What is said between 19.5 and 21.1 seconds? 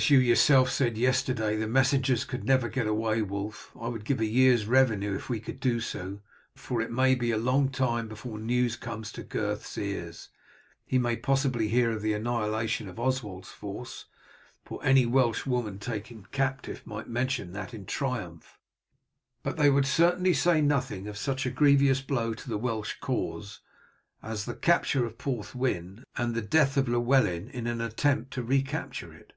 they would certainly say nothing